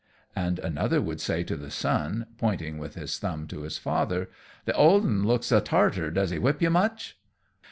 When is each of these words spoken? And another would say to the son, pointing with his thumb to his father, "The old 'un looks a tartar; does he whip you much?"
And 0.35 0.57
another 0.57 0.99
would 0.99 1.21
say 1.21 1.43
to 1.43 1.55
the 1.55 1.69
son, 1.69 2.25
pointing 2.39 2.79
with 2.79 2.95
his 2.95 3.19
thumb 3.19 3.45
to 3.49 3.61
his 3.61 3.77
father, 3.77 4.31
"The 4.65 4.73
old 4.73 5.03
'un 5.03 5.25
looks 5.27 5.51
a 5.51 5.61
tartar; 5.61 6.09
does 6.09 6.31
he 6.31 6.39
whip 6.39 6.59
you 6.59 6.71
much?" 6.71 7.19